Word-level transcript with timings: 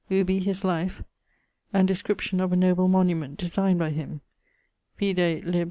ubi 0.09 0.39
his 0.39 0.63
life, 0.63 1.03
and 1.71 1.87
description 1.87 2.39
of 2.39 2.51
a 2.51 2.55
noble 2.55 2.87
monument 2.87 3.37
designed 3.37 3.77
by 3.77 3.91
him. 3.91 4.19
Vide 4.97 5.43
lib. 5.45 5.55